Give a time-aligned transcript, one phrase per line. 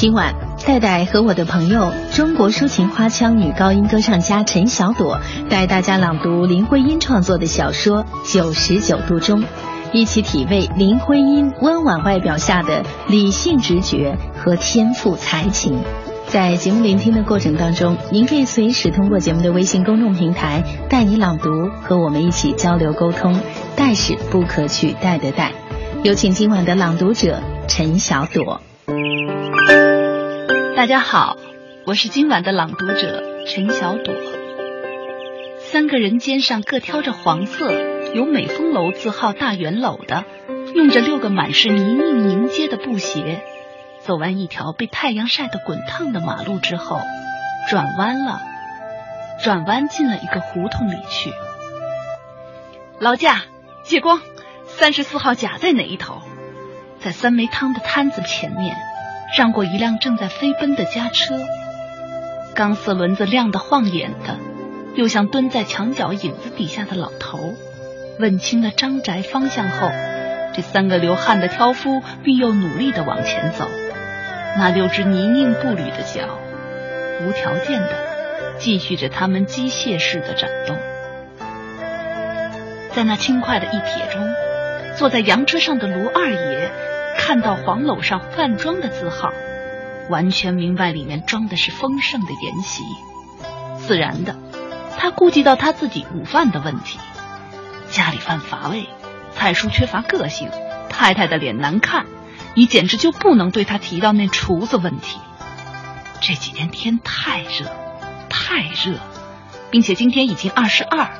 [0.00, 0.32] 今晚，
[0.64, 5.18] 戴戴和我的朋友中国抒情花腔女高音歌唱家陈小朵
[5.50, 9.40] 带大家朗读林徽因创作的小说《九十九度钟》，
[9.92, 15.76] 一起体味林徽因温婉外表下的理性直觉和天赋才情。
[16.28, 23.40] 在节目聆听的过程当中，您可以随时通过节目的微信公众平台“带你朗读”和我们一起交流沟通。
[23.74, 25.50] 带是不可取代的带。
[26.04, 28.60] 有请今晚的朗读者陈小朵。
[30.78, 31.36] 大家好，
[31.86, 34.14] 我是今晚的朗读者陈小朵。
[35.58, 37.72] 三个人肩上各挑着黄色
[38.14, 40.24] 有美丰楼字号大圆篓的，
[40.76, 43.42] 用着六个满是泥泞凝结的布鞋。
[43.98, 47.00] 走完一条被太阳晒得滚烫的马路之后，
[47.68, 48.40] 转弯了，
[49.42, 51.32] 转弯进了一个胡同里去。
[53.00, 53.42] 劳驾，
[53.82, 54.20] 借光，
[54.68, 56.22] 三十四号甲在哪一头？
[57.00, 58.76] 在三梅汤的摊子前面，
[59.36, 61.38] 让过一辆正在飞奔的家车，
[62.54, 64.36] 钢丝轮子亮得晃眼的，
[64.94, 67.54] 又像蹲在墙角影子底下的老头。
[68.18, 69.90] 问清了张宅方向后，
[70.54, 73.68] 这三个流汗的挑夫并又努力的往前走。
[74.56, 76.38] 那六只泥泞步履的脚，
[77.22, 77.90] 无条件的
[78.58, 80.76] 继续着他们机械式的转动。
[82.92, 84.34] 在那轻快的一瞥中，
[84.96, 86.70] 坐在洋车上的卢二爷
[87.18, 89.30] 看到黄篓上“饭庄”的字号，
[90.08, 92.84] 完全明白里面装的是丰盛的筵席。
[93.76, 94.34] 自然的，
[94.96, 96.98] 他顾及到他自己午饭的问题。
[97.90, 98.88] 家里饭乏味，
[99.34, 100.48] 菜蔬缺乏个性，
[100.88, 102.06] 太太的脸难看。
[102.54, 105.18] 你简直就不能对他提到那厨子问题。
[106.20, 107.66] 这几天天太热，
[108.30, 108.94] 太热，
[109.70, 111.10] 并且今天已经二十二，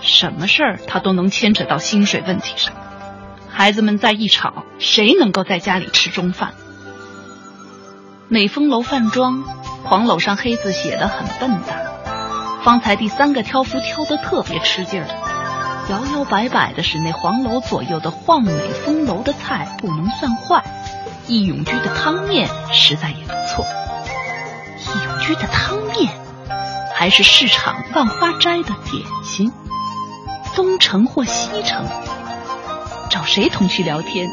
[0.00, 2.74] 什么事儿他都能牵扯到薪水问题上。
[3.56, 6.54] 孩子们再一吵，谁能够在家里吃中饭？
[8.26, 9.44] 美丰楼饭庄，
[9.84, 11.94] 黄楼上黑字写的很笨的。
[12.64, 15.06] 方才第三个挑夫挑的特别吃劲儿，
[15.88, 18.52] 摇摇摆摆的使那黄楼左右的晃美
[18.84, 20.64] 丰楼的菜不能算坏。
[21.28, 23.64] 义永居的汤面实在也不错。
[24.78, 26.12] 义永居的汤面，
[26.92, 29.52] 还是市场万花斋的点心。
[30.56, 31.86] 东城或西城，
[33.10, 34.28] 找谁同去聊天？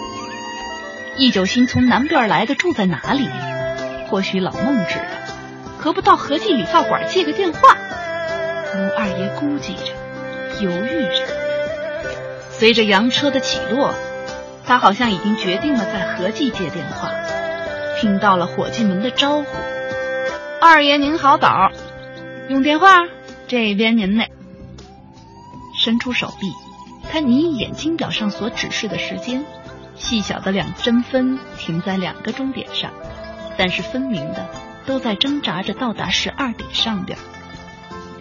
[1.17, 3.29] 易九星从南边来的，住在哪里？
[4.09, 5.35] 或许老孟知道，
[5.77, 7.75] 何不到和记理发馆借个电话？
[8.75, 11.27] 吴二爷估计着，犹豫着。
[12.49, 13.93] 随着洋车的起落。
[14.63, 17.09] 他好像已经决定了在合记接电话，
[17.99, 19.45] 听到了伙计们的招呼
[20.61, 21.71] ：“二爷您好，早，
[22.47, 22.99] 用电话，
[23.47, 24.23] 这边您呢。”
[25.77, 26.47] 伸出手臂，
[27.11, 29.43] 看你眼睛表上所指示的时间，
[29.95, 32.93] 细小的两针分停在两个钟点上，
[33.57, 34.47] 但是分明的
[34.85, 37.19] 都在挣扎着到达十二点上边。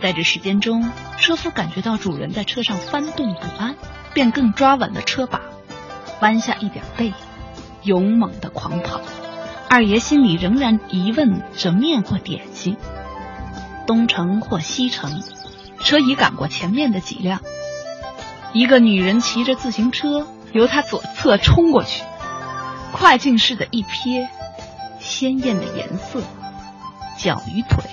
[0.03, 3.77] 在这时间中，车夫感觉到主人在车上翻动不安，
[4.13, 5.41] 便更抓稳了车把。
[6.21, 7.15] 弯下一点背，
[7.85, 9.01] 勇猛的狂跑。
[9.69, 12.77] 二爷心里仍然疑问着面或点心，
[13.87, 15.23] 东城或西城，
[15.79, 17.41] 车已赶过前面的几辆。
[18.53, 22.03] 一个女人骑着自行车由他左侧冲过去，
[22.93, 24.27] 快进式的一瞥，
[24.99, 26.21] 鲜艳的颜色，
[27.17, 27.85] 脚与腿，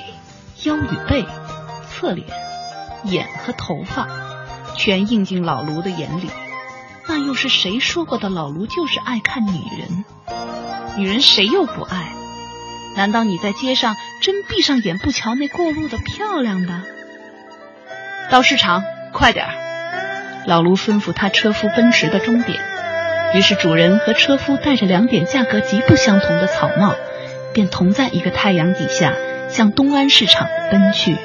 [0.63, 1.25] 腰与背，
[1.89, 2.27] 侧脸，
[3.03, 4.07] 眼和头发，
[4.75, 6.29] 全映进老卢的眼里。
[7.07, 8.29] 那又是谁说过的？
[8.29, 10.05] 老卢就是爱看女人，
[10.97, 12.13] 女人谁又不爱？
[12.95, 16.81] 难道你在街上真闭上眼不瞧那过路的漂亮的？
[18.31, 19.66] 到市场，快点儿！
[20.47, 22.57] 老卢吩咐他车夫奔驰的终点。
[23.33, 26.95] 于是主人和车夫戴着两点价格极不相同的草帽，
[27.53, 29.13] 便同在一个太阳底下
[29.49, 31.17] 向东安市场奔去。